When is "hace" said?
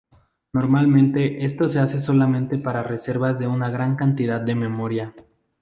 1.77-2.01